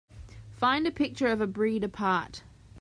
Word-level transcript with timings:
Find 0.49 0.87
a 0.87 0.91
picture 0.91 1.27
of 1.27 1.41
A 1.41 1.45
Breed 1.45 1.83
Apart 1.83 2.41